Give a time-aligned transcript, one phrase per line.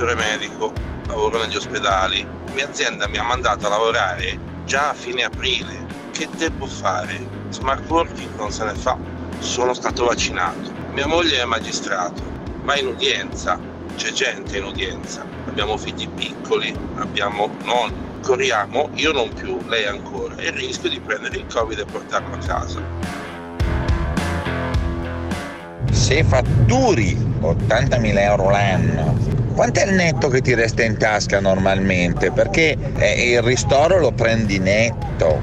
[0.00, 0.72] direttore medico,
[1.06, 2.26] lavoro negli ospedali.
[2.54, 5.86] Mia azienda mi ha mandato a lavorare già a fine aprile.
[6.10, 7.20] Che devo fare?
[7.50, 8.96] Smart working non se ne fa.
[9.40, 10.72] Sono stato vaccinato.
[10.92, 12.22] Mia moglie è magistrato,
[12.62, 13.58] va in udienza,
[13.96, 15.24] c'è gente in udienza.
[15.46, 18.08] Abbiamo figli piccoli, abbiamo nonni.
[18.22, 22.38] Corriamo, io non più, lei ancora, il rischio di prendere il Covid e portarlo a
[22.38, 22.80] casa.
[25.90, 32.30] Se fatturi 80.000 euro l'anno, quanto è il netto che ti resta in tasca normalmente?
[32.30, 35.38] Perché eh, il ristoro lo prendi netto.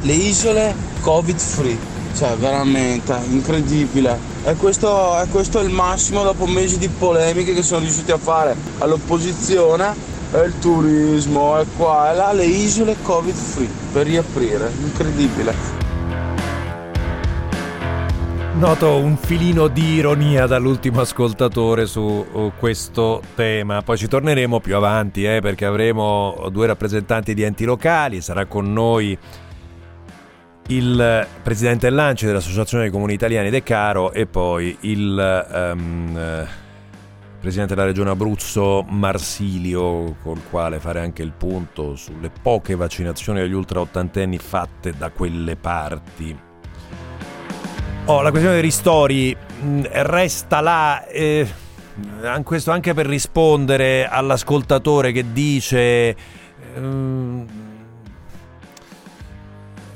[0.00, 1.78] Le isole Covid free,
[2.16, 4.18] cioè veramente incredibile.
[4.44, 8.18] E questo, e questo è il massimo dopo mesi di polemiche che sono riusciti a
[8.18, 9.94] fare all'opposizione.
[10.32, 15.87] E il turismo, e qua e là, le isole Covid free per riaprire, incredibile.
[18.58, 24.74] Noto un filino di ironia dall'ultimo ascoltatore su uh, questo tema, poi ci torneremo più
[24.74, 29.16] avanti eh, perché avremo due rappresentanti di enti locali, sarà con noi
[30.66, 36.46] il presidente Lanci dell'Associazione dei Comuni Italiani De Caro e poi il um,
[37.40, 43.52] presidente della regione Abruzzo Marsilio col quale fare anche il punto sulle poche vaccinazioni agli
[43.52, 46.46] ultra ottantenni fatte da quelle parti.
[48.10, 51.06] Oh, la questione dei ristori mm, resta là.
[51.08, 51.46] Eh,
[52.42, 55.78] questo anche per rispondere all'ascoltatore che dice.
[55.78, 56.16] Eh,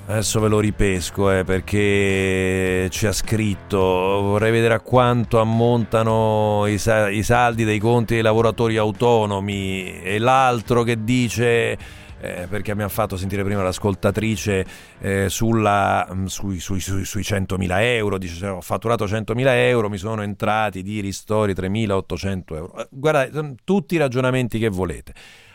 [0.09, 3.79] adesso ve lo ripesco eh, perché ci ha scritto.
[3.79, 10.03] Vorrei vedere a quanto ammontano i, i saldi dei conti dei lavoratori autonomi.
[10.03, 11.79] E l'altro che dice
[12.23, 14.65] eh, perché abbiamo fatto sentire prima l'ascoltatrice
[15.01, 19.99] eh, sulla, mm, sui, sui, sui, sui 100.000 euro, dice ho fatturato 100.000 euro, mi
[19.99, 22.77] sono entrati di ristori 3.800 euro.
[22.79, 25.13] Eh, guardate, tutti i ragionamenti che volete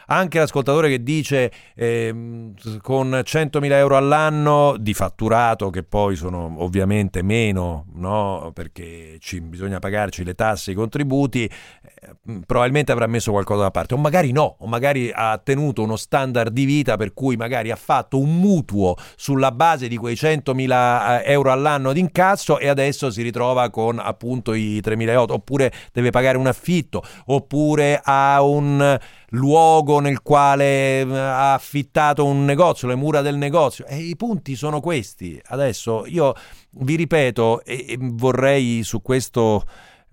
[0.08, 7.22] anche l'ascoltatore che dice eh, con 100.000 euro all'anno di fatturato, che poi sono ovviamente
[7.22, 8.52] meno, no?
[8.54, 13.94] perché ci, bisogna pagarci le tasse i contributi, eh, probabilmente avrà messo qualcosa da parte,
[13.94, 17.76] o magari no, o magari ha tenuto uno standard di vita per cui magari ha
[17.76, 23.10] fatto un mutuo sulla base di quei 100.000 eh, euro all'anno di incasso e adesso
[23.10, 28.98] si ritrova con appunto i 3.800, oppure deve pagare un affitto, oppure ha un
[29.32, 33.86] luogo nel quale eh, ha affittato un negozio, le mura del negozio.
[33.86, 35.40] E i punti sono questi.
[35.44, 36.34] Adesso io
[36.72, 39.64] vi ripeto e, vorrei su questo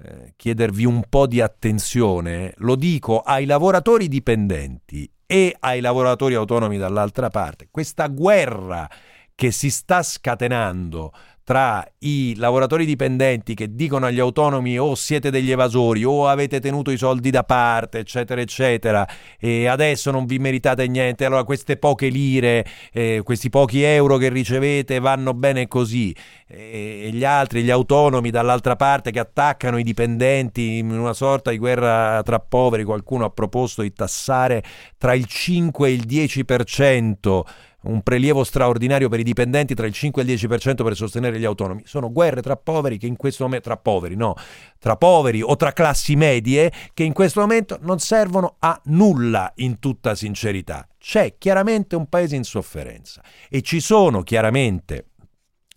[0.03, 2.55] eh, chiedervi un po' di attenzione.
[2.59, 7.69] Lo dico ai lavoratori dipendenti e ai lavoratori autonomi dall'altra parte.
[7.71, 8.89] Questa guerra
[9.35, 11.13] che si sta scatenando
[11.45, 16.59] tra i lavoratori dipendenti che dicono agli autonomi o oh, siete degli evasori o avete
[16.59, 19.07] tenuto i soldi da parte, eccetera, eccetera,
[19.39, 24.31] e adesso non vi meritate niente, allora queste poche lire, eh, questi pochi euro che
[24.31, 26.15] ricevete vanno bene così,
[26.47, 31.59] e gli altri, gli autonomi dall'altra parte che attaccano i dipendenti in una sorta di
[31.59, 34.63] guerra tra poveri, qualcuno ha proposto di tassare
[34.97, 37.43] tra il 5 e il 10%
[37.85, 41.45] un prelievo straordinario per i dipendenti tra il 5 e il 10% per sostenere gli
[41.45, 41.83] autonomi.
[41.85, 44.35] Sono guerre tra poveri che in questo momento, tra poveri no,
[44.79, 49.79] tra poveri o tra classi medie che in questo momento non servono a nulla in
[49.79, 50.87] tutta sincerità.
[50.99, 55.09] C'è chiaramente un paese in sofferenza e ci sono chiaramente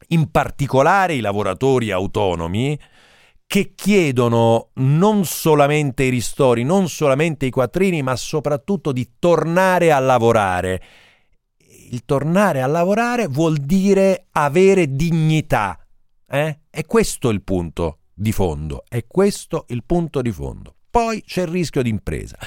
[0.09, 2.79] in particolare i lavoratori autonomi
[3.47, 9.99] che chiedono non solamente i ristori, non solamente i quattrini, ma soprattutto di tornare a
[9.99, 10.81] lavorare
[11.89, 15.79] il tornare a lavorare vuol dire avere dignità.
[16.27, 16.59] Eh?
[16.69, 20.75] È questo il punto di fondo, è questo il punto di fondo.
[20.89, 22.37] Poi c'è il rischio di impresa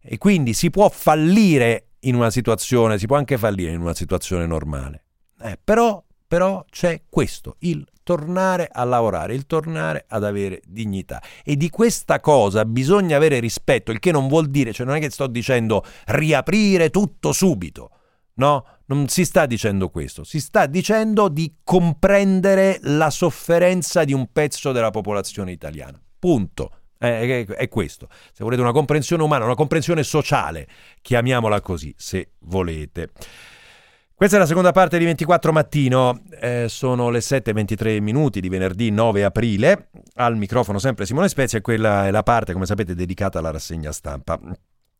[0.00, 4.46] e quindi si può fallire in una situazione, si può anche fallire in una situazione
[4.46, 5.04] normale.
[5.40, 11.22] Eh, però, però c'è questo, il tornare a lavorare, il tornare ad avere dignità.
[11.44, 15.00] E di questa cosa bisogna avere rispetto, il che non vuol dire, cioè non è
[15.00, 17.90] che sto dicendo riaprire tutto subito.
[18.34, 24.30] No, non si sta dicendo questo, si sta dicendo di comprendere la sofferenza di un
[24.32, 26.00] pezzo della popolazione italiana.
[26.18, 26.76] Punto.
[26.96, 28.08] È, è, questo.
[28.32, 30.68] Se volete una comprensione umana, una comprensione sociale,
[31.00, 33.10] chiamiamola così, se volete.
[34.14, 38.90] Questa è la seconda parte di 24 mattino, eh, sono le 7.23 minuti di venerdì
[38.90, 43.40] 9 aprile, al microfono sempre Simone Spezia e quella è la parte, come sapete, dedicata
[43.40, 44.38] alla rassegna stampa.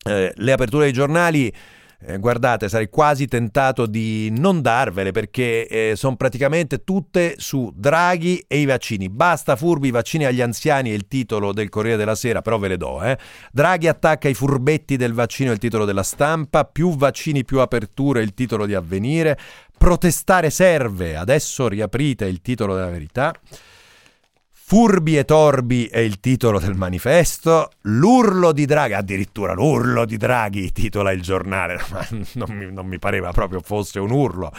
[0.04, 1.54] Eh, le aperture dei giornali
[2.04, 8.44] eh, guardate, sarei quasi tentato di non darvele perché eh, sono praticamente tutte su Draghi
[8.46, 9.08] e i vaccini.
[9.08, 12.68] Basta furbi, i vaccini agli anziani è il titolo del Corriere della Sera, però ve
[12.68, 13.02] le do.
[13.02, 13.16] Eh.
[13.52, 18.20] Draghi attacca i furbetti del vaccino è il titolo della stampa, più vaccini, più aperture
[18.20, 19.38] è il titolo di avvenire,
[19.78, 23.32] protestare serve, adesso riaprite il titolo della verità.
[24.72, 30.72] Furbi e Torbi è il titolo del manifesto, l'urlo di Draghi, addirittura l'urlo di Draghi
[30.72, 34.50] titola il giornale, ma non mi, non mi pareva proprio fosse un urlo.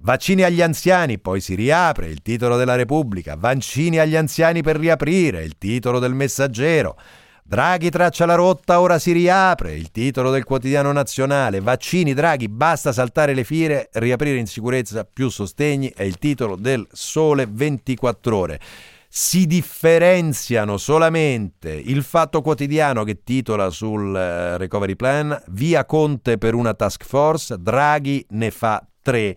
[0.00, 3.36] Vaccini agli anziani, poi si riapre, il titolo della Repubblica.
[3.38, 6.98] Vaccini agli anziani per riaprire, il titolo del Messaggero.
[7.42, 11.60] Draghi traccia la rotta, ora si riapre, il titolo del quotidiano nazionale.
[11.60, 16.86] Vaccini, Draghi, basta saltare le file, riaprire in sicurezza, più sostegni, è il titolo del
[16.92, 18.60] Sole 24 ore
[19.08, 26.54] si differenziano solamente il fatto quotidiano che titola sul uh, recovery plan, via Conte per
[26.54, 29.34] una task force, Draghi ne fa tre.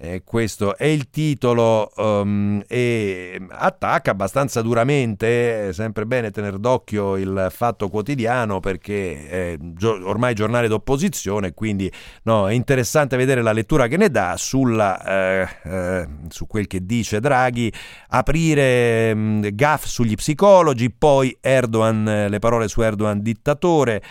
[0.00, 7.16] Eh, questo è il titolo um, e attacca abbastanza duramente, è sempre bene tenere d'occhio
[7.16, 11.90] il fatto quotidiano perché è gio- ormai giornale d'opposizione, quindi
[12.22, 16.86] no, è interessante vedere la lettura che ne dà sulla, eh, eh, su quel che
[16.86, 17.72] dice Draghi,
[18.10, 24.02] aprire um, gaff sugli psicologi, poi Erdogan, le parole su Erdogan dittatore.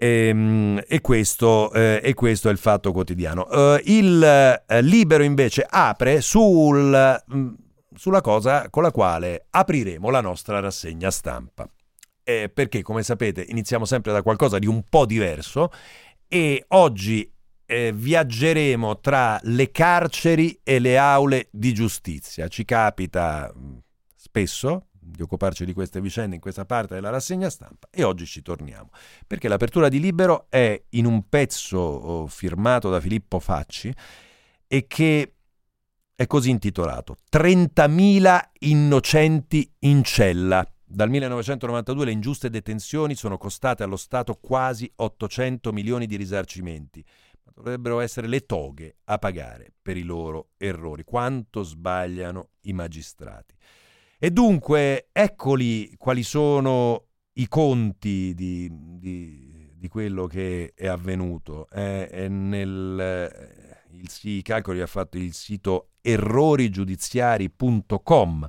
[0.00, 3.46] E, ehm, e, questo, eh, e, questo, è il fatto quotidiano.
[3.50, 7.54] Uh, il eh, Libero invece apre sul, mm,
[7.94, 11.68] sulla cosa con la quale apriremo la nostra rassegna stampa.
[12.22, 15.70] Eh, perché, come sapete, iniziamo sempre da qualcosa di un po' diverso
[16.28, 17.28] e oggi
[17.66, 22.46] eh, viaggeremo tra le carceri e le aule di giustizia.
[22.46, 23.76] Ci capita mm,
[24.14, 28.42] spesso, di occuparci di queste vicende in questa parte della rassegna stampa e oggi ci
[28.42, 28.90] torniamo,
[29.26, 33.92] perché l'apertura di Libero è in un pezzo oh, firmato da Filippo Facci
[34.66, 35.32] e che
[36.14, 40.68] è così intitolato 30.000 innocenti in cella.
[40.84, 47.04] Dal 1992 le ingiuste detenzioni sono costate allo Stato quasi 800 milioni di risarcimenti,
[47.44, 51.04] ma dovrebbero essere le toghe a pagare per i loro errori.
[51.04, 53.54] Quanto sbagliano i magistrati.
[54.20, 57.04] E dunque, eccoli quali sono
[57.34, 58.68] i conti di,
[58.98, 61.68] di, di quello che è avvenuto.
[61.70, 68.48] Eh, è nel, eh, il, I calcoli ha fatto il sito errorigiudiziari.com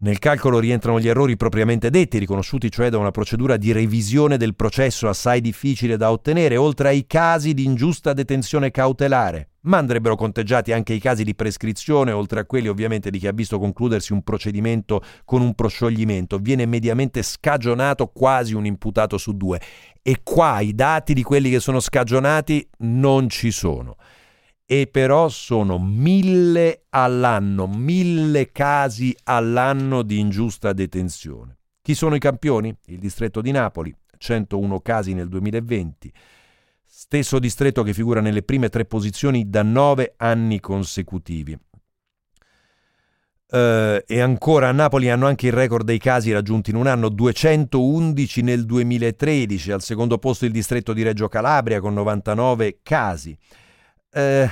[0.00, 4.54] nel calcolo rientrano gli errori propriamente detti, riconosciuti cioè da una procedura di revisione del
[4.54, 9.48] processo assai difficile da ottenere, oltre ai casi di ingiusta detenzione cautelare.
[9.62, 13.32] Ma andrebbero conteggiati anche i casi di prescrizione, oltre a quelli ovviamente di chi ha
[13.32, 16.38] visto concludersi un procedimento con un proscioglimento.
[16.38, 19.60] Viene mediamente scagionato quasi un imputato su due.
[20.00, 23.96] E qua i dati di quelli che sono scagionati non ci sono
[24.70, 31.56] e però sono mille all'anno, mille casi all'anno di ingiusta detenzione.
[31.80, 32.76] Chi sono i campioni?
[32.88, 36.12] Il distretto di Napoli, 101 casi nel 2020,
[36.84, 41.58] stesso distretto che figura nelle prime tre posizioni da nove anni consecutivi.
[43.50, 47.08] Uh, e ancora a Napoli hanno anche il record dei casi raggiunti in un anno,
[47.08, 53.34] 211 nel 2013, al secondo posto il distretto di Reggio Calabria con 99 casi.
[54.10, 54.50] Eh,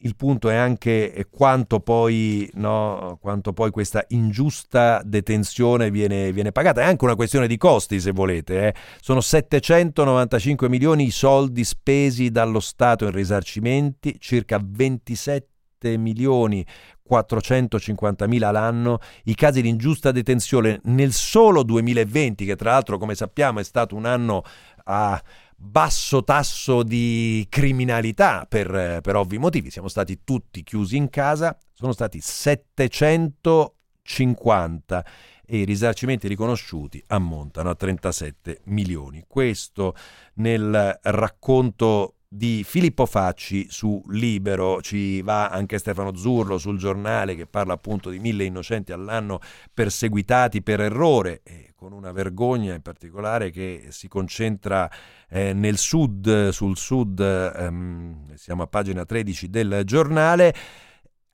[0.00, 6.82] il punto è anche quanto poi, no, quanto poi questa ingiusta detenzione viene, viene, pagata.
[6.82, 8.68] È anche una questione di costi, se volete.
[8.68, 8.74] Eh.
[9.00, 16.64] Sono 795 milioni i soldi spesi dallo Stato in risarcimenti, circa 27 milioni
[17.02, 23.14] 450 mila l'anno i casi di ingiusta detenzione nel solo 2020, che tra l'altro, come
[23.14, 24.42] sappiamo, è stato un anno
[24.84, 25.20] a
[25.56, 31.92] basso tasso di criminalità per, per ovvi motivi, siamo stati tutti chiusi in casa, sono
[31.92, 35.04] stati 750
[35.46, 39.24] e i risarcimenti riconosciuti ammontano a 37 milioni.
[39.26, 39.94] Questo
[40.34, 47.46] nel racconto di Filippo Facci su Libero, ci va anche Stefano Zurlo sul giornale che
[47.46, 49.40] parla appunto di mille innocenti all'anno
[49.72, 54.90] perseguitati per errore, e con una vergogna in particolare che si concentra
[55.30, 60.54] eh, nel sud, sul sud, ehm, siamo a pagina 13 del giornale.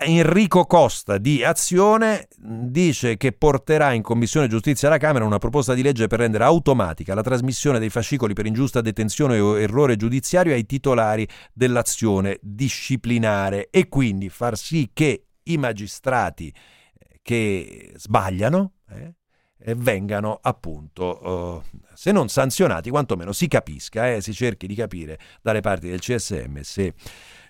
[0.04, 5.82] Enrico Costa di Azione dice che porterà in Commissione Giustizia alla Camera una proposta di
[5.82, 10.66] legge per rendere automatica la trasmissione dei fascicoli per ingiusta detenzione o errore giudiziario ai
[10.66, 19.14] titolari dell'azione disciplinare e quindi far sì che i magistrati eh, che sbagliano eh,
[19.76, 21.62] vengano appunto
[21.94, 26.61] se non sanzionati, quantomeno si capisca, eh, si cerchi di capire dalle parti del CSM
[26.61, 26.94] se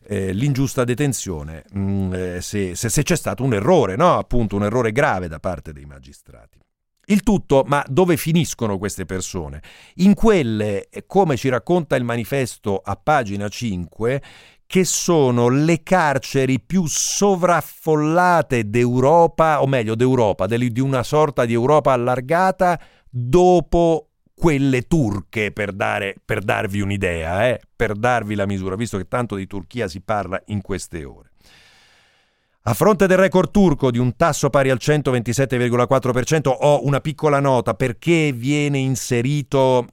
[0.06, 4.18] eh, l'ingiusta detenzione, mh, mm, eh, se, se, se, c'è stato un errore, no?
[4.18, 6.58] appunto un errore grave da parte dei magistrati.
[7.06, 9.60] Il tutto, ma dove finiscono queste persone?
[9.96, 14.22] In quelle, come ci racconta il manifesto a pagina 5,
[14.66, 21.92] che sono le carceri più sovraffollate d'Europa, o meglio d'Europa, di una sorta di Europa
[21.92, 22.80] allargata
[23.10, 24.11] dopo
[24.42, 29.36] quelle turche, per, dare, per darvi un'idea, eh, per darvi la misura, visto che tanto
[29.36, 31.30] di Turchia si parla in queste ore.
[32.62, 37.74] A fronte del record turco di un tasso pari al 127,4%, ho una piccola nota
[37.74, 39.86] perché viene, inserito,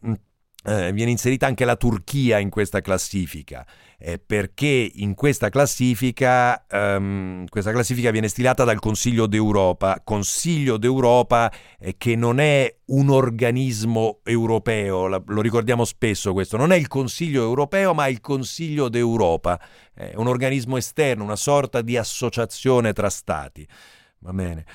[0.66, 3.66] eh, viene inserita anche la Turchia in questa classifica.
[4.02, 11.52] Eh, perché in questa classifica, um, questa classifica viene stilata dal Consiglio d'Europa, Consiglio d'Europa
[11.78, 16.88] eh, che non è un organismo europeo, la, lo ricordiamo spesso questo, non è il
[16.88, 19.60] Consiglio europeo ma il Consiglio d'Europa,
[19.94, 23.68] è un organismo esterno, una sorta di associazione tra stati.
[24.20, 24.66] Va bene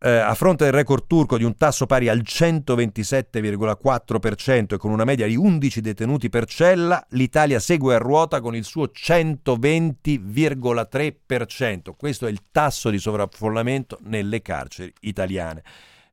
[0.00, 5.04] eh, a fronte del record turco di un tasso pari al 127,4% e con una
[5.04, 11.94] media di 11 detenuti per cella, l'Italia segue a ruota con il suo 120,3%.
[11.96, 15.64] Questo è il tasso di sovraffollamento nelle carceri italiane.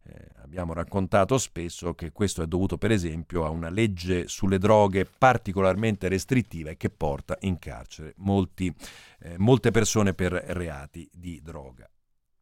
[0.08, 5.06] Eh, abbiamo raccontato spesso che questo è dovuto per esempio a una legge sulle droghe
[5.06, 8.74] particolarmente restrittiva e che porta in carcere molti,
[9.22, 11.90] eh, molte persone per reati di droga.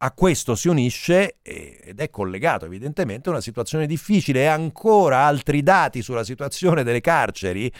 [0.04, 6.02] A questo si unisce, ed è collegato evidentemente, una situazione difficile e ancora altri dati
[6.02, 7.72] sulla situazione delle carceri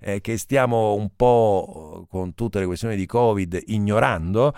[0.00, 4.56] eh, che stiamo un po' con tutte le questioni di Covid ignorando.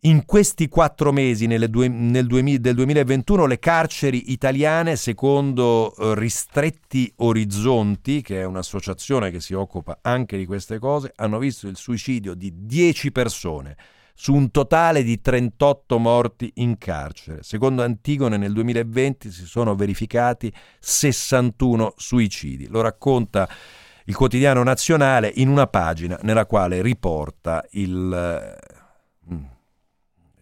[0.00, 7.12] In questi quattro mesi due, nel 2000, del 2021 le carceri italiane, secondo eh, Ristretti
[7.18, 12.34] Orizzonti, che è un'associazione che si occupa anche di queste cose, hanno visto il suicidio
[12.34, 13.76] di 10 persone
[14.14, 17.42] su un totale di 38 morti in carcere.
[17.42, 22.68] Secondo Antigone nel 2020 si sono verificati 61 suicidi.
[22.68, 23.48] Lo racconta
[24.06, 28.56] il quotidiano nazionale in una pagina nella quale riporta il,
[29.32, 29.44] mm,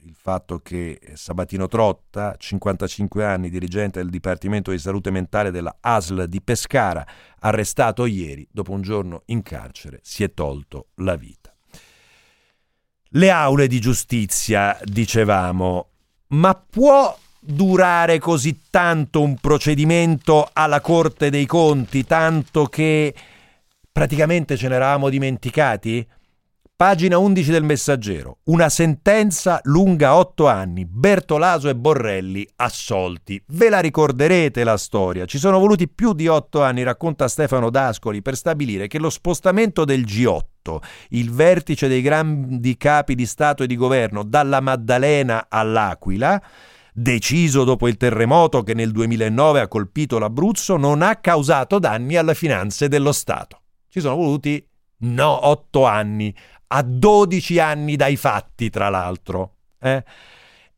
[0.02, 6.26] il fatto che Sabatino Trotta, 55 anni, dirigente del Dipartimento di Salute Mentale della ASL
[6.26, 7.06] di Pescara,
[7.40, 11.39] arrestato ieri, dopo un giorno in carcere, si è tolto la vita.
[13.14, 15.88] Le aule di giustizia, dicevamo,
[16.28, 23.12] ma può durare così tanto un procedimento alla Corte dei Conti, tanto che
[23.90, 26.06] praticamente ce n'eravamo dimenticati?
[26.80, 28.38] Pagina 11 del Messaggero.
[28.44, 30.86] Una sentenza lunga otto anni.
[30.86, 33.38] Bertolaso e Borrelli assolti.
[33.48, 35.26] Ve la ricorderete la storia.
[35.26, 39.84] Ci sono voluti più di otto anni, racconta Stefano D'Ascoli, per stabilire che lo spostamento
[39.84, 40.78] del G8,
[41.10, 46.42] il vertice dei grandi capi di Stato e di governo, dalla Maddalena all'Aquila,
[46.94, 52.34] deciso dopo il terremoto che nel 2009 ha colpito l'Abruzzo, non ha causato danni alle
[52.34, 53.60] finanze dello Stato.
[53.86, 54.66] Ci sono voluti
[55.02, 56.34] no, otto anni
[56.72, 59.54] a 12 anni dai fatti, tra l'altro.
[59.80, 60.04] Eh?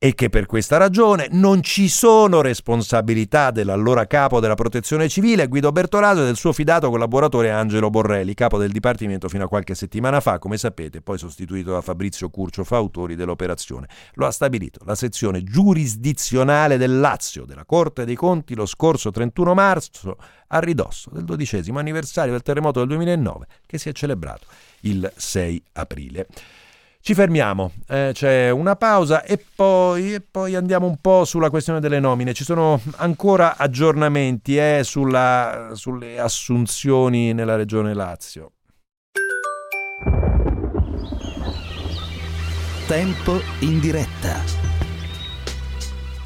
[0.05, 5.71] E che per questa ragione non ci sono responsabilità dell'allora capo della protezione civile Guido
[5.71, 10.19] Bertolaso e del suo fidato collaboratore Angelo Borrelli, capo del Dipartimento fino a qualche settimana
[10.19, 13.87] fa, come sapete, poi sostituito da Fabrizio Curcio, fautori dell'operazione.
[14.15, 19.55] Lo ha stabilito la sezione giurisdizionale del Lazio della Corte dei Conti lo scorso 31
[19.55, 20.17] marzo,
[20.49, 24.47] a ridosso del dodicesimo anniversario del terremoto del 2009 che si è celebrato
[24.81, 26.27] il 6 aprile.
[27.05, 31.81] Ci fermiamo, eh, c'è una pausa e poi, e poi, andiamo un po' sulla questione
[31.81, 32.33] delle nomine.
[32.33, 38.53] Ci sono ancora aggiornamenti eh, sulla, sulle assunzioni nella regione Lazio.
[42.87, 44.72] Tempo in diretta.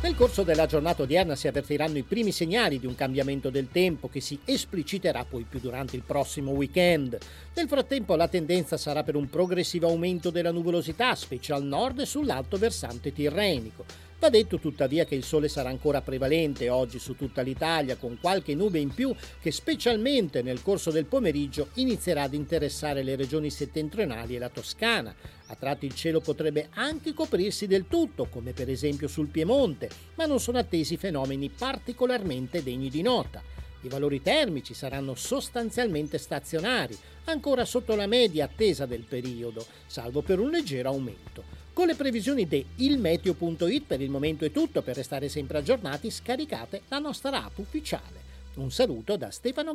[0.07, 4.09] Nel corso della giornata odierna si avvertiranno i primi segnali di un cambiamento del tempo
[4.09, 7.19] che si espliciterà poi più durante il prossimo weekend.
[7.53, 12.07] Nel frattempo la tendenza sarà per un progressivo aumento della nuvolosità, specie al nord e
[12.07, 13.85] sull'alto versante tirrenico.
[14.21, 18.55] Va detto tuttavia che il sole sarà ancora prevalente oggi su tutta l'Italia, con qualche
[18.55, 24.37] nube in più che specialmente nel corso del pomeriggio inizierà ad interessare le regioni settentrionali
[24.37, 25.13] e la Toscana.
[25.49, 30.26] A tratti il cielo potrebbe anche coprirsi del tutto, come per esempio sul Piemonte, ma
[30.26, 33.43] non sono attesi fenomeni particolarmente degni di nota.
[33.83, 40.41] I valori termici saranno sostanzialmente stazionari, ancora sotto la media attesa del periodo, salvo per
[40.41, 41.45] un leggero aumento.
[41.73, 46.83] Con le previsioni di ilmeteo.it per il momento è tutto, per restare sempre aggiornati scaricate
[46.88, 48.25] la nostra app ufficiale.
[48.55, 49.75] Un saluto da Stefano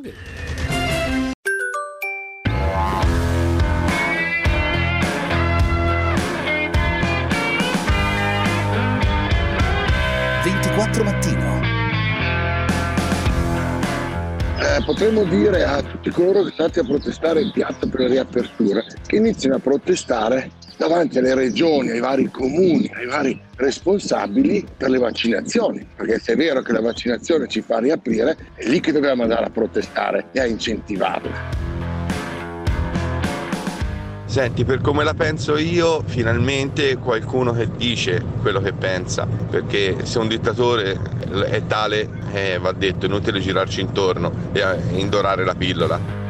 [10.90, 11.04] Ghelli.
[11.04, 11.60] mattino.
[14.58, 18.82] Eh, potremmo dire a tutti coloro che stati a protestare in piazza per la riapertura
[19.06, 24.98] che iniziano a protestare davanti alle regioni, ai vari comuni, ai vari responsabili per le
[24.98, 29.22] vaccinazioni, perché se è vero che la vaccinazione ci fa riaprire, è lì che dobbiamo
[29.22, 31.81] andare a protestare e a incentivarla.
[34.32, 40.18] Senti, per come la penso io, finalmente qualcuno che dice quello che pensa, perché se
[40.20, 40.98] un dittatore
[41.50, 46.21] è tale, eh, va detto, è inutile girarci intorno e indorare la pillola.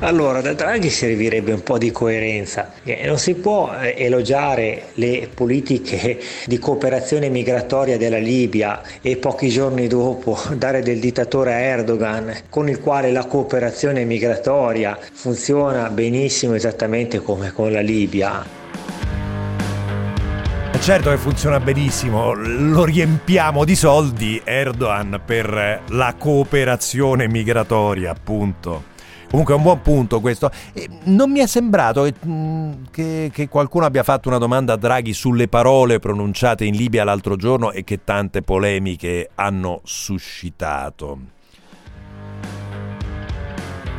[0.00, 2.70] Allora, da Draghi servirebbe un po' di coerenza.
[3.04, 9.88] Non si può eh, elogiare le politiche di cooperazione migratoria della Libia e pochi giorni
[9.88, 17.18] dopo dare del dittatore a Erdogan, con il quale la cooperazione migratoria funziona benissimo esattamente
[17.18, 18.46] come con la Libia.
[20.80, 28.96] Certo che funziona benissimo, lo riempiamo di soldi Erdogan per la cooperazione migratoria, appunto.
[29.30, 30.50] Comunque è un buon punto questo.
[30.72, 32.14] E non mi è sembrato che,
[32.90, 37.36] che, che, qualcuno abbia fatto una domanda a Draghi sulle parole pronunciate in Libia l'altro
[37.36, 41.36] giorno e che tante polemiche hanno suscitato.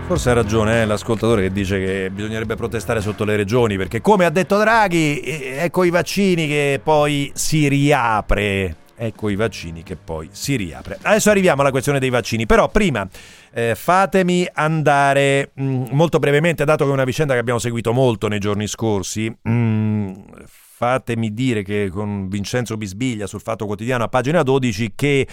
[0.07, 4.25] Forse ha ragione eh, l'ascoltatore che dice che bisognerebbe protestare sotto le regioni perché come
[4.25, 10.27] ha detto Draghi, ecco i vaccini che poi si riapre ecco i vaccini che poi
[10.31, 10.99] si riapre.
[11.01, 13.07] Adesso arriviamo alla questione dei vaccini, però prima
[13.53, 17.93] eh, fatemi andare mh, mm, molto brevemente, dato che è una vicenda che abbiamo seguito
[17.93, 20.13] molto nei giorni scorsi, mh, mm,
[20.45, 25.27] fatemi dire che con Vincenzo Bisbiglia sul Fatto Quotidiano a pagina 12 che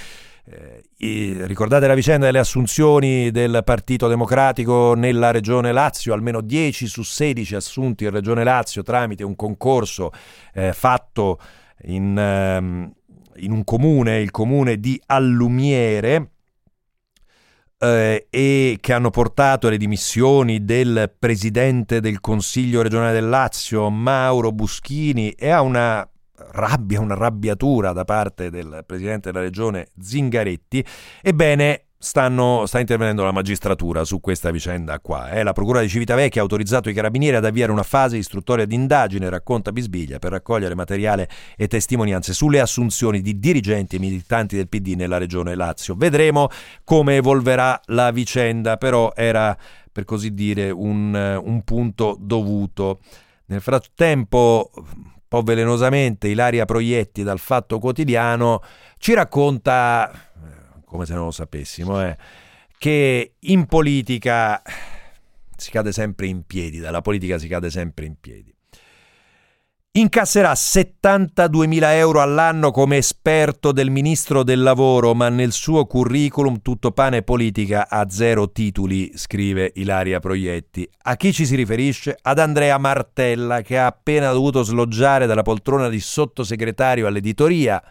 [0.49, 7.03] eh, ricordate la vicenda delle assunzioni del Partito Democratico nella regione Lazio, almeno 10 su
[7.03, 10.13] 16 assunti in regione Lazio tramite un concorso
[10.55, 11.41] eh, fatto
[11.83, 12.93] in, ehm,
[13.39, 16.31] in un comune, il comune di Allumiere,
[17.79, 24.53] eh, e che hanno portato alle dimissioni del presidente del Consiglio regionale del Lazio, Mauro
[24.53, 26.09] Buschini, e a una
[26.53, 30.85] rabbia, una rabbiatura da parte del presidente della regione Zingaretti,
[31.23, 35.31] ebbene Stanno, sta intervenendo la magistratura su questa vicenda qua.
[35.31, 35.43] Eh?
[35.43, 39.29] La Procura di Civitavecchia ha autorizzato i carabinieri ad avviare una fase istruttoria di indagine,
[39.29, 44.95] racconta Bisbiglia, per raccogliere materiale e testimonianze sulle assunzioni di dirigenti e militanti del PD
[44.95, 45.97] nella regione Lazio.
[45.97, 46.47] Vedremo
[46.85, 49.59] come evolverà la vicenda, però era
[49.91, 53.01] per così dire un, un punto dovuto.
[53.47, 58.63] Nel frattempo, un po' velenosamente, Ilaria Proietti dal Fatto Quotidiano
[58.99, 60.26] ci racconta
[60.97, 62.17] come se non lo sapessimo, è
[62.79, 64.61] che in politica
[65.57, 68.55] si cade sempre in piedi, dalla politica si cade sempre in piedi.
[69.97, 76.91] Incasserà 72.000 euro all'anno come esperto del ministro del lavoro, ma nel suo curriculum tutto
[76.91, 80.87] pane politica a zero titoli, scrive Ilaria Proietti.
[81.05, 82.15] A chi ci si riferisce?
[82.21, 87.83] Ad Andrea Martella, che ha appena dovuto sloggiare dalla poltrona di sottosegretario all'editoria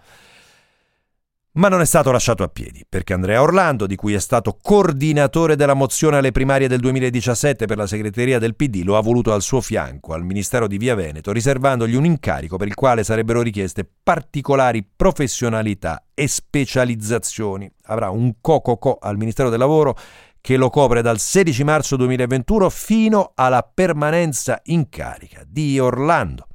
[1.55, 5.55] ma non è stato lasciato a piedi, perché Andrea Orlando, di cui è stato coordinatore
[5.55, 9.41] della mozione alle primarie del 2017 per la segreteria del PD, lo ha voluto al
[9.41, 13.89] suo fianco al Ministero di Via Veneto, riservandogli un incarico per il quale sarebbero richieste
[14.03, 17.71] particolari professionalità e specializzazioni.
[17.83, 19.97] Avrà un co-co-co al Ministero del Lavoro
[20.41, 26.47] che lo copre dal 16 marzo 2021 fino alla permanenza in carica di Orlando.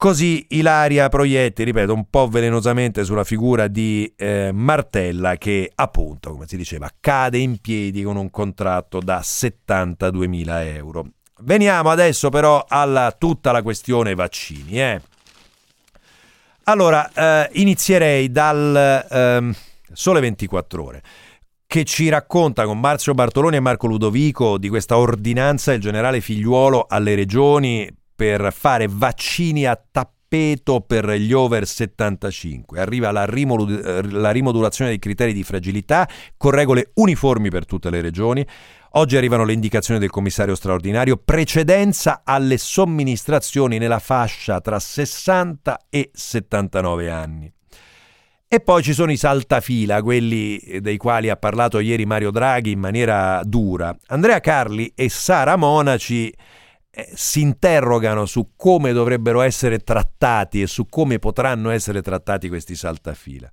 [0.00, 6.46] Così Ilaria proietti, ripeto, un po' velenosamente sulla figura di eh, Martella che appunto, come
[6.48, 11.06] si diceva, cade in piedi con un contratto da 72.000 euro.
[11.40, 14.80] Veniamo adesso però a tutta la questione vaccini.
[14.80, 15.02] Eh.
[16.64, 19.54] Allora, eh, inizierei dal ehm,
[19.92, 21.02] Sole 24 ore
[21.66, 26.86] che ci racconta con Marzio Bartoloni e Marco Ludovico di questa ordinanza del generale Figliuolo
[26.88, 27.86] alle regioni
[28.20, 32.78] per fare vaccini a tappeto per gli over 75.
[32.78, 36.06] Arriva la, rimod- la rimodulazione dei criteri di fragilità
[36.36, 38.46] con regole uniformi per tutte le regioni.
[38.90, 46.10] Oggi arrivano le indicazioni del commissario straordinario, precedenza alle somministrazioni nella fascia tra 60 e
[46.12, 47.50] 79 anni.
[48.46, 52.80] E poi ci sono i saltafila, quelli dei quali ha parlato ieri Mario Draghi in
[52.80, 53.96] maniera dura.
[54.08, 56.30] Andrea Carli e Sara Monaci
[56.90, 62.74] eh, si interrogano su come dovrebbero essere trattati e su come potranno essere trattati questi
[62.74, 63.50] saltafila.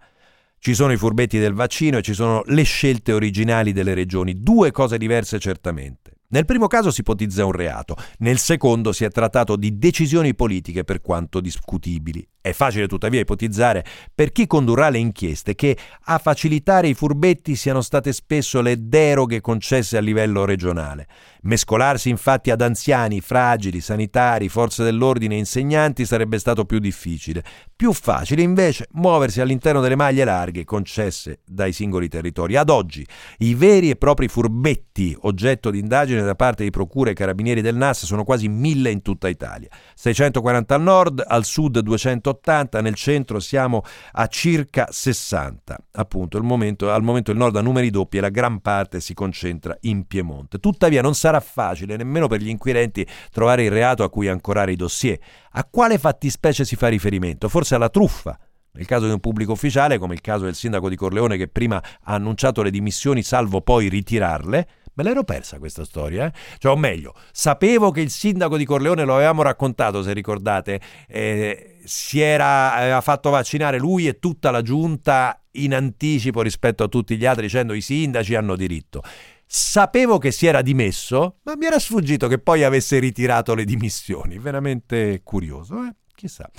[0.59, 4.71] Ci sono i furbetti del vaccino e ci sono le scelte originali delle regioni, due
[4.71, 6.13] cose diverse certamente.
[6.29, 10.83] Nel primo caso si ipotizza un reato, nel secondo si è trattato di decisioni politiche
[10.83, 12.27] per quanto discutibili.
[12.47, 13.83] È facile tuttavia ipotizzare
[14.15, 19.41] per chi condurrà le inchieste che a facilitare i furbetti siano state spesso le deroghe
[19.41, 21.07] concesse a livello regionale.
[21.41, 27.43] Mescolarsi infatti ad anziani, fragili, sanitari, forze dell'ordine e insegnanti sarebbe stato più difficile.
[27.75, 32.55] Più facile invece muoversi all'interno delle maglie larghe concesse dai singoli territori.
[32.55, 33.05] Ad oggi
[33.39, 37.75] i veri e propri furbetti oggetto di indagine da parte di procure e carabinieri del
[37.75, 39.69] NAS sono quasi mille in tutta Italia.
[39.95, 45.77] 640 al nord, al sud 280 80, nel centro siamo a circa 60.
[45.93, 49.77] Appunto, momento, al momento il nord ha numeri doppi e la gran parte si concentra
[49.81, 50.59] in Piemonte.
[50.59, 54.75] Tuttavia non sarà facile nemmeno per gli inquirenti trovare il reato a cui ancorare i
[54.75, 55.19] dossier.
[55.51, 57.49] A quale fattispecie si fa riferimento?
[57.49, 58.37] Forse alla truffa.
[58.71, 61.77] Nel caso di un pubblico ufficiale, come il caso del sindaco di Corleone che prima
[61.77, 66.31] ha annunciato le dimissioni salvo poi ritirarle, Me l'ero persa questa storia, eh?
[66.57, 71.76] Cioè, o meglio, sapevo che il sindaco di Corleone, lo avevamo raccontato, se ricordate, eh,
[71.87, 77.17] si era, aveva fatto vaccinare lui e tutta la giunta in anticipo rispetto a tutti
[77.17, 79.01] gli altri, dicendo i sindaci hanno diritto.
[79.45, 84.37] Sapevo che si era dimesso, ma mi era sfuggito che poi avesse ritirato le dimissioni.
[84.37, 85.93] Veramente curioso, eh?
[86.13, 86.49] Chissà.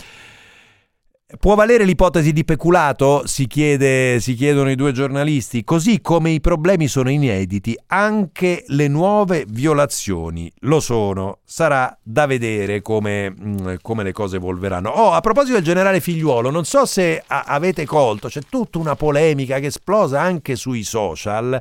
[1.36, 3.26] Può valere l'ipotesi di peculato?
[3.26, 5.62] Si, chiede, si, chiedono i due giornalisti.
[5.62, 11.40] Così come i problemi sono inediti, anche le nuove violazioni lo sono.
[11.44, 14.88] Sarà da vedere come, mm, come le cose evolveranno.
[14.88, 18.96] Oh, a proposito del generale figliuolo, non so se a- avete colto, c'è tutta una
[18.96, 21.60] polemica che esplosa anche sui social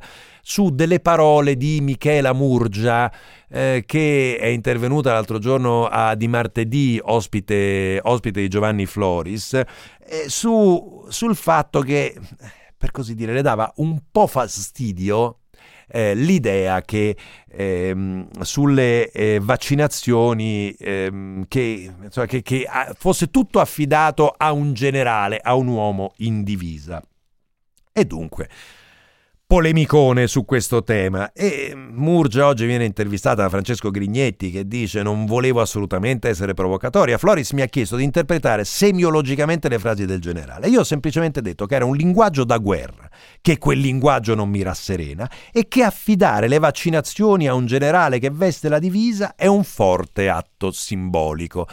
[0.49, 3.11] su delle parole di Michela Murgia
[3.49, 9.65] eh, che è intervenuta l'altro giorno a Di Martedì, ospite, ospite di Giovanni Floris, eh,
[10.27, 12.15] su, sul fatto che,
[12.77, 15.39] per così dire, le dava un po' fastidio
[15.89, 17.17] eh, l'idea che
[17.49, 22.65] ehm, sulle eh, vaccinazioni ehm, che, insomma, che, che,
[22.97, 27.03] fosse tutto affidato a un generale, a un uomo in divisa.
[27.91, 28.47] E dunque,
[29.47, 31.31] polemicone su questo tema.
[31.31, 37.17] E Murgia oggi viene intervistata da Francesco Grignetti che dice non volevo assolutamente essere provocatoria
[37.17, 40.67] Floris mi ha chiesto di interpretare semiologicamente le frasi del generale.
[40.67, 44.61] Io ho semplicemente detto che era un linguaggio da guerra che quel linguaggio non mi
[44.61, 49.63] rasserena e che affidare le vaccinazioni a un generale che veste la divisa è un
[49.63, 51.65] forte atto simbolico.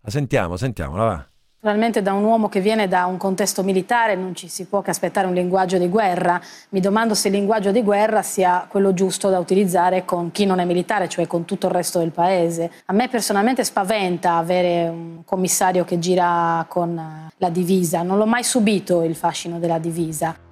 [0.00, 1.28] La sentiamo, sentiamola va
[1.66, 4.90] Naturalmente da un uomo che viene da un contesto militare non ci si può che
[4.90, 6.40] aspettare un linguaggio di guerra.
[6.68, 10.60] Mi domando se il linguaggio di guerra sia quello giusto da utilizzare con chi non
[10.60, 12.70] è militare, cioè con tutto il resto del paese.
[12.84, 18.02] A me personalmente spaventa avere un commissario che gira con la divisa.
[18.02, 20.45] Non l'ho mai subito il fascino della divisa.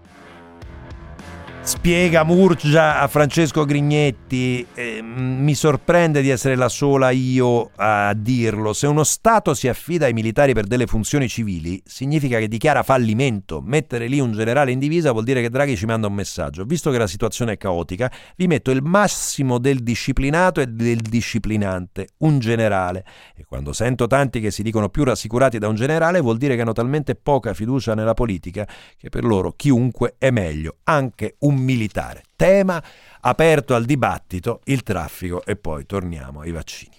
[1.64, 8.74] Spiega Murgia a Francesco Grignetti, eh, mi sorprende di essere la sola io a dirlo,
[8.74, 13.62] se uno Stato si affida ai militari per delle funzioni civili significa che dichiara fallimento,
[13.64, 16.90] mettere lì un generale in divisa vuol dire che Draghi ci manda un messaggio, visto
[16.90, 22.40] che la situazione è caotica vi metto il massimo del disciplinato e del disciplinante, un
[22.40, 26.56] generale, e quando sento tanti che si dicono più rassicurati da un generale vuol dire
[26.56, 31.52] che hanno talmente poca fiducia nella politica che per loro chiunque è meglio, anche un
[31.54, 32.22] un militare.
[32.36, 32.82] Tema
[33.20, 36.92] aperto al dibattito, il traffico e poi torniamo ai vaccini.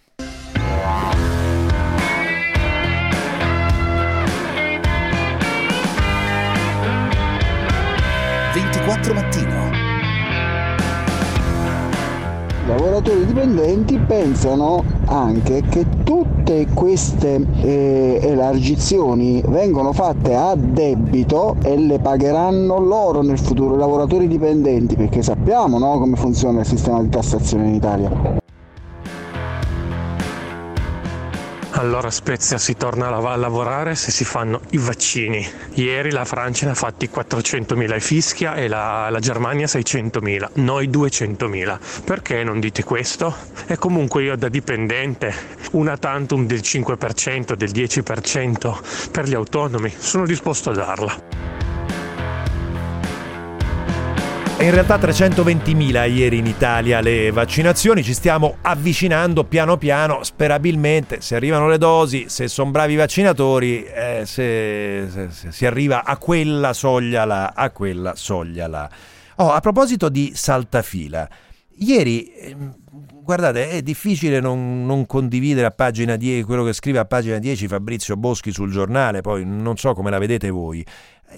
[8.53, 9.64] «24 mattino»
[12.67, 21.99] lavoratori dipendenti pensano anche che tutte queste eh, elargizioni vengono fatte a debito e le
[21.99, 27.09] pagheranno loro nel futuro, i lavoratori dipendenti, perché sappiamo no, come funziona il sistema di
[27.09, 28.09] tassazione in Italia.
[31.77, 35.45] Allora Spezia si torna a lavorare se si fanno i vaccini.
[35.73, 40.87] Ieri la Francia ne ha fatti 400.000 e fischia e la, la Germania 600.000, noi
[40.87, 42.03] 200.000.
[42.05, 43.35] Perché non dite questo?
[43.67, 45.33] E comunque io da dipendente,
[45.71, 51.64] una tantum del 5%, del 10% per gli autonomi, sono disposto a darla.
[54.57, 61.35] In realtà 320.000 ieri in Italia le vaccinazioni, ci stiamo avvicinando piano piano, sperabilmente se
[61.35, 66.17] arrivano le dosi, se sono bravi i vaccinatori, eh, se, se, se, si arriva a
[66.17, 68.89] quella soglia là, a quella soglia là.
[69.35, 71.27] Oh, a proposito di saltafila,
[71.79, 72.75] ieri ehm,
[73.25, 77.67] guardate, è difficile non, non, condividere a pagina 10 quello che scrive a pagina 10
[77.67, 80.85] Fabrizio Boschi sul giornale, poi non so come la vedete voi.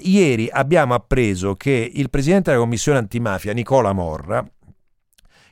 [0.02, 4.46] Ieri abbiamo appreso che il presidente della commissione antimafia, Nicola Morra,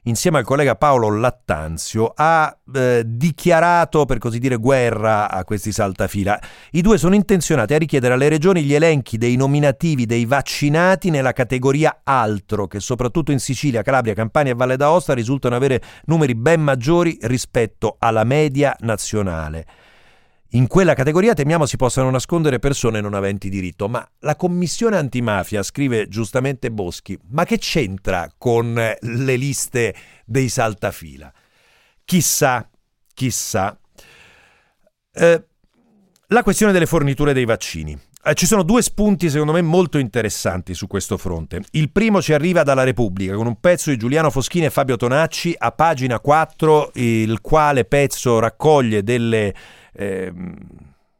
[0.07, 6.39] insieme al collega Paolo Lattanzio, ha eh, dichiarato, per così dire, guerra a questi saltafila.
[6.71, 11.33] I due sono intenzionati a richiedere alle regioni gli elenchi dei nominativi dei vaccinati nella
[11.33, 16.61] categoria altro, che soprattutto in Sicilia, Calabria, Campania e Valle d'Aosta risultano avere numeri ben
[16.61, 19.65] maggiori rispetto alla media nazionale.
[20.49, 25.63] In quella categoria temiamo si possano nascondere persone non aventi diritto, ma la commissione antimafia,
[25.63, 31.33] scrive giustamente Boschi, ma che c'entra con le liste dei saltafila?
[32.05, 32.69] Chissà,
[33.13, 33.77] chissà.
[35.11, 35.43] Eh,
[36.27, 37.99] la questione delle forniture dei vaccini.
[38.23, 41.61] Eh, ci sono due spunti secondo me molto interessanti su questo fronte.
[41.71, 45.53] Il primo ci arriva dalla Repubblica con un pezzo di Giuliano Foschini e Fabio Tonacci
[45.55, 49.53] a pagina 4, il quale pezzo raccoglie delle
[49.95, 50.31] eh,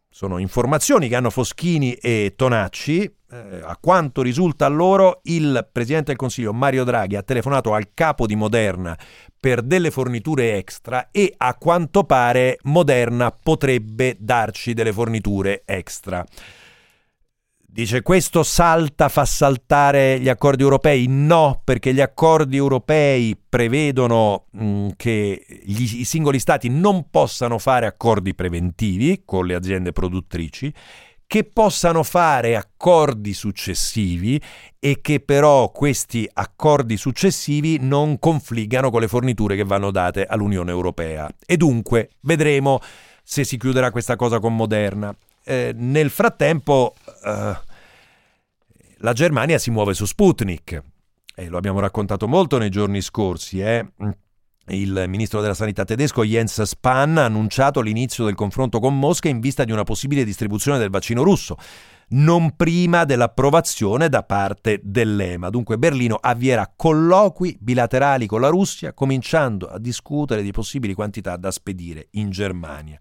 [0.09, 3.03] sono informazioni che hanno Foschini e Tonacci.
[3.03, 7.89] Eh, a quanto risulta a loro, il Presidente del Consiglio Mario Draghi ha telefonato al
[7.93, 8.97] capo di Moderna
[9.37, 16.25] per delle forniture extra e a quanto pare Moderna potrebbe darci delle forniture extra.
[17.75, 21.07] Dice questo salta, fa saltare gli accordi europei?
[21.09, 27.57] No, perché gli accordi europei prevedono mh, mm, che gli, i singoli stati non possano
[27.57, 30.73] fare accordi preventivi con le aziende produttrici,
[31.27, 34.41] che possano fare accordi successivi
[34.79, 40.71] e che però questi accordi successivi non confliggano con le forniture che vanno date all'Unione
[40.71, 41.29] Europea.
[41.45, 42.79] E dunque vedremo
[43.21, 45.13] se si chiuderà questa cosa con Moderna.
[45.47, 47.55] Eh, nel frattempo eh,
[49.05, 50.83] la Germania si muove su Sputnik
[51.35, 53.61] e lo abbiamo raccontato molto nei giorni scorsi.
[53.61, 53.85] Eh?
[54.69, 59.41] Il ministro della Sanità tedesco Jens Spahn ha annunciato l'inizio del confronto con Mosca in
[59.41, 61.55] vista di una possibile distribuzione del vaccino russo
[62.07, 65.49] non prima dell'approvazione da parte dell'EMA.
[65.49, 71.51] Dunque Berlino avvierà colloqui bilaterali con la Russia, cominciando a discutere di possibili quantità da
[71.51, 72.99] spedire in Germania.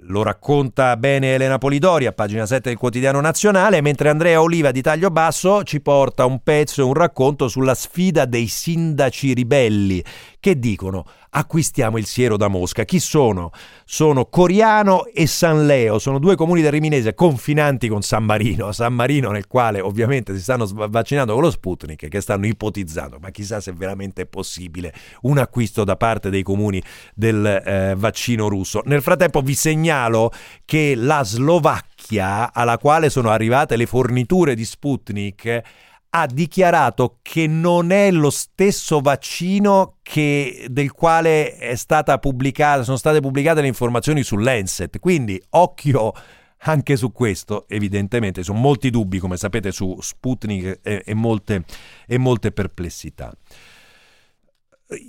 [0.00, 4.82] Lo racconta bene Elena Polidori a pagina 7 del quotidiano nazionale, mentre Andrea Oliva di
[4.82, 10.04] Taglio Basso ci porta un pezzo e un racconto sulla sfida dei sindaci ribelli
[10.40, 12.84] che dicono acquistiamo il siero da Mosca.
[12.84, 13.50] Chi sono?
[13.84, 18.94] Sono Coriano e San Leo, sono due comuni del Riminese confinanti con San Marino, San
[18.94, 23.60] Marino nel quale ovviamente si stanno vaccinando con lo Sputnik che stanno ipotizzando, ma chissà
[23.60, 26.82] se veramente è possibile un acquisto da parte dei comuni
[27.14, 28.82] del eh, vaccino russo.
[28.86, 30.32] Nel frattempo vi segnalo
[30.64, 35.62] che la Slovacchia, alla quale sono arrivate le forniture di Sputnik,
[36.10, 41.76] ha dichiarato che non è lo stesso vaccino che, del quale
[42.20, 44.98] pubblicata, sono state pubblicate le informazioni sull'Enset.
[44.98, 46.12] Quindi occhio
[46.58, 51.64] anche su questo, evidentemente, sono molti dubbi, come sapete, su Sputnik e, e, molte,
[52.06, 53.32] e molte, perplessità.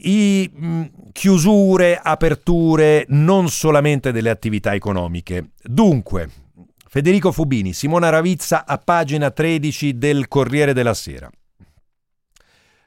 [0.01, 5.51] I, mh, chiusure, aperture, non solamente delle attività economiche.
[5.63, 6.46] Dunque,
[6.89, 11.29] Federico Fubini, Simona Ravizza a pagina 13 del Corriere della Sera.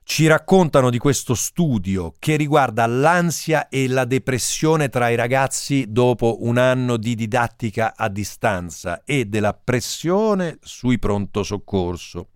[0.03, 6.39] Ci raccontano di questo studio che riguarda l'ansia e la depressione tra i ragazzi dopo
[6.41, 12.31] un anno di didattica a distanza e della pressione sui pronto soccorso.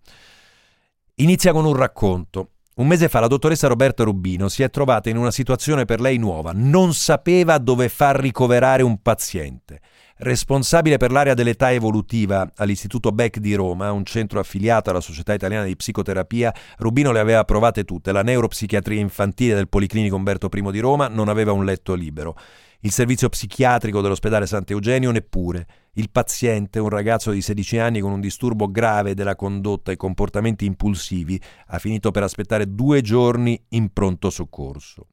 [1.15, 2.51] Inizia con un racconto.
[2.75, 6.17] Un mese fa la dottoressa Roberta Rubino si è trovata in una situazione per lei
[6.17, 9.79] nuova, non sapeva dove far ricoverare un paziente
[10.17, 15.65] responsabile per l'area dell'età evolutiva all'Istituto Beck di Roma, un centro affiliato alla Società Italiana
[15.65, 18.11] di Psicoterapia, Rubino le aveva provate tutte.
[18.11, 22.37] La neuropsichiatria infantile del Policlinico Umberto I di Roma non aveva un letto libero.
[22.81, 25.65] Il servizio psichiatrico dell'ospedale Sant'Eugenio neppure.
[25.97, 30.65] Il paziente, un ragazzo di 16 anni con un disturbo grave della condotta e comportamenti
[30.65, 35.07] impulsivi, ha finito per aspettare due giorni in pronto soccorso.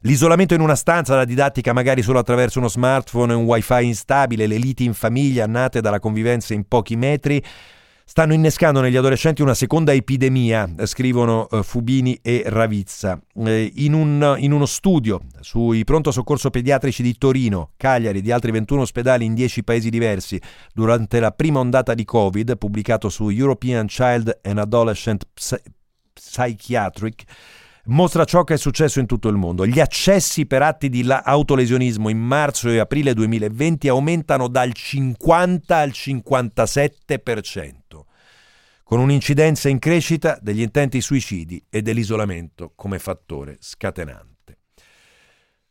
[0.00, 4.46] L'isolamento in una stanza, la didattica magari solo attraverso uno smartphone e un wifi instabile,
[4.46, 7.42] le liti in famiglia nate dalla convivenza in pochi metri,
[8.10, 13.22] stanno innescando negli adolescenti una seconda epidemia, scrivono uh, Fubini e Ravizza.
[13.36, 18.32] Eh, in, un, in, uno studio sui pronto soccorso pediatrici di Torino, Cagliari e di
[18.32, 20.40] altri 21 ospedali in 10 paesi diversi
[20.74, 25.28] durante la prima ondata di Covid, pubblicato su European Child and Adolescent
[26.12, 27.22] Psychiatric,
[27.84, 29.64] mostra ciò che è successo in tutto il mondo.
[29.64, 35.90] Gli accessi per atti di autolesionismo in marzo e aprile 2020 aumentano dal 50 al
[35.90, 37.79] 57%,
[38.90, 44.58] con un'incidenza in crescita degli intenti suicidi e dell'isolamento come fattore scatenante.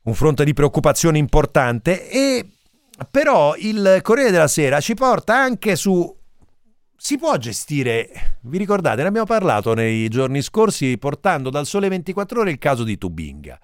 [0.04, 2.50] Un fronte di preoccupazione importante e
[3.12, 6.18] però il Corriere della Sera ci porta anche su
[6.96, 12.40] si può gestire, vi ricordate, ne abbiamo parlato nei giorni scorsi portando dal Sole 24
[12.40, 13.60] ore il caso di Tubinga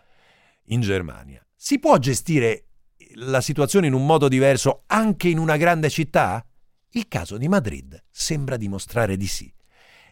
[0.66, 1.42] in Germania.
[1.56, 2.66] Si può gestire
[3.14, 6.46] la situazione in un modo diverso anche in una grande città?
[6.96, 9.54] Il caso di Madrid sembra dimostrare di sì.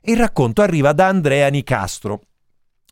[0.02, 2.24] Il racconto arriva da Andrea Nicastro,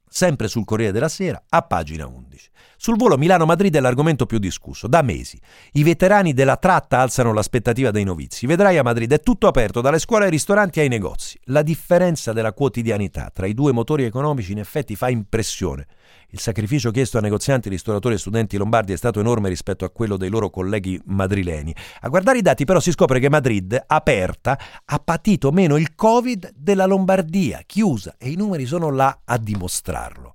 [0.07, 2.49] sempre sul Corriere della Sera, a pagina 11.
[2.83, 5.39] Sul volo Milano-Madrid è l'argomento più discusso, da mesi.
[5.73, 8.47] I veterani della tratta alzano l'aspettativa dei novizi.
[8.47, 11.39] Vedrai a Madrid è tutto aperto, dalle scuole ai ristoranti ai negozi.
[11.43, 15.85] La differenza della quotidianità tra i due motori economici in effetti fa impressione.
[16.29, 20.17] Il sacrificio chiesto a negozianti, ristoratori e studenti lombardi è stato enorme rispetto a quello
[20.17, 21.75] dei loro colleghi madrileni.
[21.99, 26.51] A guardare i dati però si scopre che Madrid, aperta, ha patito meno il Covid
[26.55, 30.33] della Lombardia, chiusa, e i numeri sono là a dimostrarlo.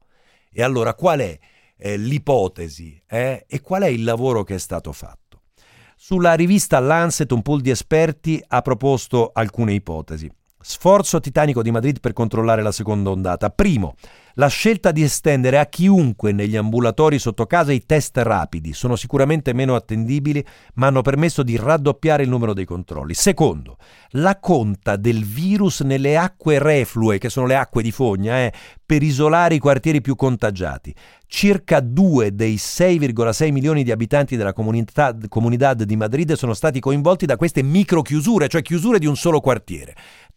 [0.52, 1.38] E allora qual è
[1.76, 3.44] eh, l'ipotesi eh?
[3.46, 5.42] e qual è il lavoro che è stato fatto?
[5.96, 10.30] Sulla rivista Lancet un pool di esperti ha proposto alcune ipotesi.
[10.68, 13.50] Sforzo titanico di Madrid per controllare la seconda ondata.
[13.50, 13.94] Primo,
[14.38, 19.52] la scelta di estendere a chiunque negli ambulatori sotto casa i test rapidi sono sicuramente
[19.52, 23.14] meno attendibili, ma hanno permesso di raddoppiare il numero dei controlli.
[23.14, 23.76] Secondo,
[24.10, 28.52] la conta del virus nelle acque reflue, che sono le acque di fogna, eh,
[28.84, 30.94] per isolare i quartieri più contagiati.
[31.28, 37.24] Circa due dei 6,6 milioni di abitanti della comunità, comunità di Madrid sono stati coinvolti
[37.24, 39.94] da queste micro chiusure, cioè chiusure di un solo quartiere.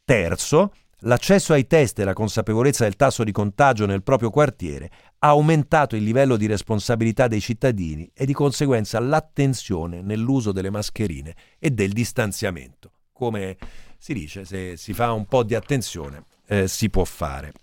[0.09, 0.71] Terzo,
[1.03, 5.95] L'accesso ai test e la consapevolezza del tasso di contagio nel proprio quartiere ha aumentato
[5.95, 11.93] il livello di responsabilità dei cittadini e di conseguenza l'attenzione nell'uso delle mascherine e del
[11.93, 12.91] distanziamento.
[13.13, 13.55] Come
[13.97, 17.53] si dice, se si fa un po' di attenzione eh, si può fare.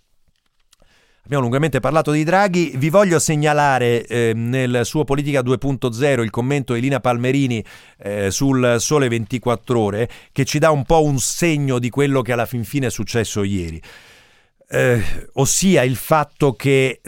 [1.27, 6.71] Abbiamo lungamente parlato di Draghi, vi voglio segnalare eh, nel suo Politica 2.0 il commento
[6.71, 7.61] di Elina Palmerini
[7.97, 12.31] eh, sul Sole 24 ore che ci dà un po' un segno di quello che
[12.31, 13.81] alla fin fine è successo ieri,
[14.69, 17.01] eh, ossia il fatto che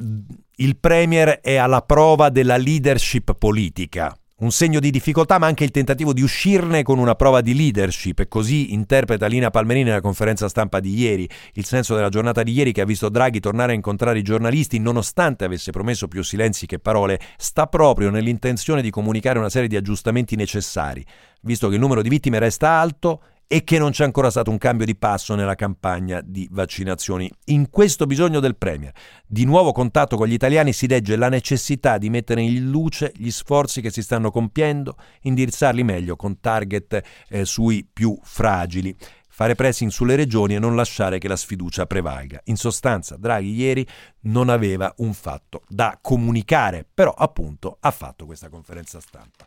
[0.54, 5.72] il Premier è alla prova della leadership politica un segno di difficoltà, ma anche il
[5.72, 8.20] tentativo di uscirne con una prova di leadership.
[8.20, 11.30] E così interpreta Lina Palmerini nella conferenza stampa di ieri.
[11.54, 14.80] Il senso della giornata di ieri che ha visto Draghi tornare a incontrare i giornalisti,
[14.80, 19.76] nonostante avesse promesso più silenzi che parole, sta proprio nell'intenzione di comunicare una serie di
[19.76, 21.06] aggiustamenti necessari,
[21.42, 24.60] visto che il numero di vittime resta alto e che non c'è ancora stato un
[24.60, 27.28] cambio di passo nella campagna di vaccinazioni.
[27.46, 28.94] In questo bisogno del Premier
[29.26, 33.32] di nuovo contatto con gli italiani si legge la necessità di mettere in luce gli
[33.32, 38.96] sforzi che si stanno compiendo, indirizzarli meglio con target eh, sui più fragili
[39.40, 42.42] fare pressing sulle regioni e non lasciare che la sfiducia prevalga.
[42.46, 43.88] In sostanza, Draghi ieri
[44.24, 49.46] non aveva un fatto da comunicare, però appunto ha fatto questa conferenza stampa.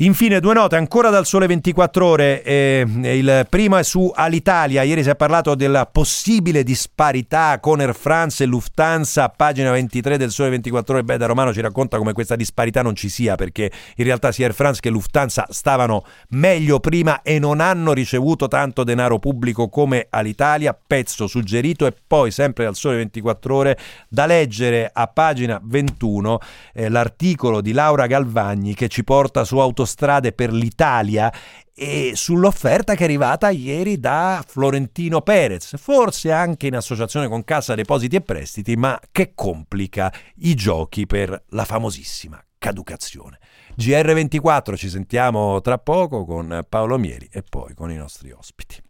[0.00, 2.42] Infine, due note ancora dal Sole 24 Ore.
[2.42, 4.82] Eh, il primo è su Alitalia.
[4.82, 9.30] Ieri si è parlato della possibile disparità con Air France e Lufthansa.
[9.30, 11.02] Pagina 23 del Sole 24 Ore.
[11.02, 14.44] Beh, da Romano ci racconta come questa disparità non ci sia, perché in realtà sia
[14.44, 20.08] Air France che Lufthansa stavano meglio prima e non hanno ricevuto tanto denaro pubblico come
[20.10, 20.78] Alitalia.
[20.86, 21.86] Pezzo suggerito.
[21.86, 23.78] E poi, sempre dal Sole 24 Ore,
[24.10, 26.38] da leggere a pagina 21
[26.74, 31.32] eh, l'articolo di Laura Galvagni che ci porta su Autostrada autostrade per l'Italia
[31.72, 37.74] e sull'offerta che è arrivata ieri da Florentino Perez, forse anche in associazione con Cassa
[37.74, 43.38] Depositi e Prestiti, ma che complica i giochi per la famosissima caducazione.
[43.78, 48.85] GR24 ci sentiamo tra poco con Paolo Mieri e poi con i nostri ospiti.